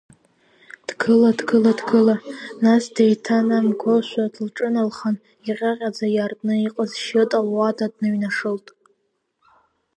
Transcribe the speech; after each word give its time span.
Дгыла, 0.87 1.31
дгыла, 1.37 1.71
дгыла, 1.79 2.15
нас 2.63 2.83
деиҭанамгошәа 2.95 4.23
лҿыналхан, 4.45 5.15
иҟьаҟьаӡа 5.47 6.07
иаартны 6.15 6.53
иҟаз 6.67 6.91
Шьыта 7.03 7.39
луада 7.47 7.87
дныҩнашылт. 7.93 8.65